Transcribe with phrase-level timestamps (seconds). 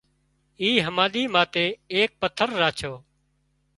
[0.61, 2.93] اِي هماۮي ماٿي ايڪ پٿر راڇو